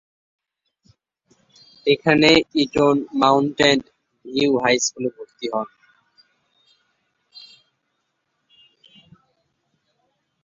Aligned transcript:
এখানে 1.87 2.29
Eton 2.63 2.97
mountain 3.21 3.77
view 4.25 4.51
high 4.63 4.75
স্কুলে 4.85 5.09
ভর্তি 5.15 5.47
হন। 5.53 5.67